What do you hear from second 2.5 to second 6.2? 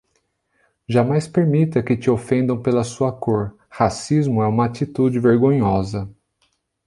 pela sua cor, racismo é uma atitude vergonhosa